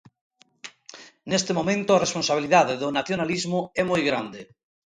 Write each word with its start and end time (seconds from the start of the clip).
Neste 1.29 1.51
momento 1.59 1.89
a 1.93 2.03
responsabilidade 2.05 2.73
do 2.81 2.89
nacionalismo 2.97 3.59
é 3.81 3.83
moi 3.91 4.01
grande. 4.09 4.41